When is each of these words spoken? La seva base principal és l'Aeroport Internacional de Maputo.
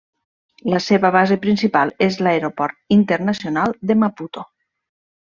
La 0.73 0.77
seva 0.85 1.11
base 1.15 1.35
principal 1.43 1.93
és 2.05 2.17
l'Aeroport 2.29 2.79
Internacional 2.97 3.77
de 3.93 3.97
Maputo. 4.05 4.47